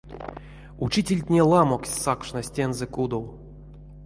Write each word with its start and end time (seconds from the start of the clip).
Учительтне 0.85 1.41
ламоксть 1.51 2.01
сакшность 2.03 2.53
тензэ 2.55 2.87
кудов. 2.95 3.25